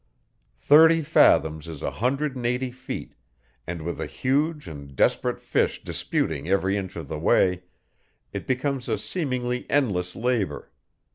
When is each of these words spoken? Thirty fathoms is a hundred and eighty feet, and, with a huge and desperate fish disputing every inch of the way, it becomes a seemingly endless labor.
Thirty 0.57 1.01
fathoms 1.03 1.67
is 1.67 1.83
a 1.83 1.91
hundred 1.91 2.35
and 2.35 2.43
eighty 2.43 2.71
feet, 2.71 3.13
and, 3.67 3.83
with 3.83 4.01
a 4.01 4.07
huge 4.07 4.67
and 4.67 4.95
desperate 4.95 5.39
fish 5.39 5.83
disputing 5.83 6.49
every 6.49 6.75
inch 6.75 6.95
of 6.95 7.07
the 7.07 7.19
way, 7.19 7.65
it 8.33 8.47
becomes 8.47 8.89
a 8.89 8.97
seemingly 8.97 9.67
endless 9.69 10.15
labor. 10.15 10.71